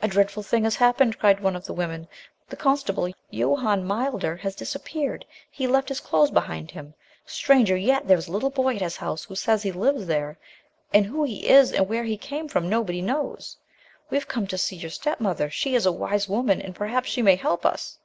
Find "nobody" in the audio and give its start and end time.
12.68-13.02